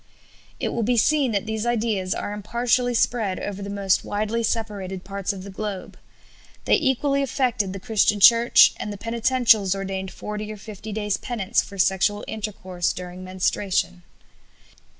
[0.59, 5.03] "It will be seen that these ideas are impartially spread over the most widely separated
[5.03, 5.95] parts of the globe.
[6.65, 11.61] They equally affected the Christian Church, and the Penitentials ordained forty or fifty days penance
[11.61, 14.01] for sexual intercourse during menstruation.